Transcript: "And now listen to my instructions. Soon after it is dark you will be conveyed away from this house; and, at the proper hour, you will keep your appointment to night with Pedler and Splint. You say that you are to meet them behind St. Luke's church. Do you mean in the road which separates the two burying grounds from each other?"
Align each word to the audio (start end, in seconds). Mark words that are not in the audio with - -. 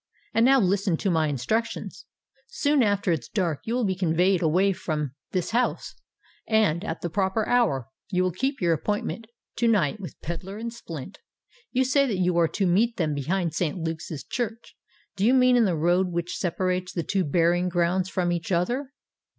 "And 0.33 0.47
now 0.47 0.59
listen 0.59 0.97
to 0.97 1.11
my 1.11 1.27
instructions. 1.27 2.07
Soon 2.47 2.81
after 2.81 3.11
it 3.11 3.19
is 3.19 3.27
dark 3.29 3.59
you 3.65 3.75
will 3.75 3.85
be 3.85 3.93
conveyed 3.93 4.41
away 4.41 4.73
from 4.73 5.13
this 5.29 5.51
house; 5.51 5.93
and, 6.47 6.83
at 6.83 7.01
the 7.01 7.09
proper 7.11 7.47
hour, 7.47 7.87
you 8.09 8.23
will 8.23 8.31
keep 8.31 8.59
your 8.59 8.73
appointment 8.73 9.27
to 9.57 9.67
night 9.67 9.99
with 9.99 10.19
Pedler 10.21 10.57
and 10.57 10.73
Splint. 10.73 11.19
You 11.71 11.83
say 11.83 12.07
that 12.07 12.17
you 12.17 12.35
are 12.39 12.47
to 12.47 12.65
meet 12.65 12.97
them 12.97 13.13
behind 13.13 13.53
St. 13.53 13.77
Luke's 13.77 14.09
church. 14.23 14.75
Do 15.15 15.23
you 15.23 15.35
mean 15.35 15.55
in 15.55 15.65
the 15.65 15.77
road 15.77 16.07
which 16.07 16.35
separates 16.37 16.91
the 16.93 17.03
two 17.03 17.23
burying 17.23 17.69
grounds 17.69 18.09
from 18.09 18.31
each 18.31 18.51
other?" 18.51 18.93